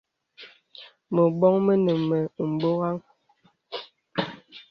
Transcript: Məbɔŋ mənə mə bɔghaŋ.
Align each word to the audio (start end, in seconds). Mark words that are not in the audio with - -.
Məbɔŋ 1.13 1.53
mənə 1.65 1.91
mə 2.09 2.17
bɔghaŋ. 2.59 2.97